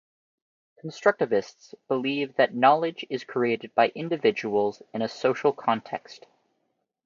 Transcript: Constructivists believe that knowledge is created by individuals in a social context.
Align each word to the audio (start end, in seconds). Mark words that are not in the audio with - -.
Constructivists 0.83 1.75
believe 1.87 2.35
that 2.35 2.55
knowledge 2.55 3.05
is 3.11 3.23
created 3.23 3.75
by 3.75 3.89
individuals 3.89 4.81
in 4.95 5.03
a 5.03 5.07
social 5.07 5.53
context. 5.53 6.25